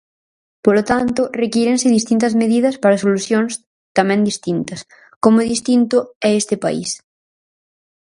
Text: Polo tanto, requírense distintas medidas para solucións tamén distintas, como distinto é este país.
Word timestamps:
Polo 0.65 0.83
tanto, 0.91 1.21
requírense 1.43 1.95
distintas 1.97 2.33
medidas 2.41 2.75
para 2.83 3.01
solucións 3.03 3.51
tamén 3.97 4.25
distintas, 4.29 4.79
como 5.23 5.49
distinto 5.53 5.97
é 6.27 6.29
este 6.41 6.55
país. 6.63 6.89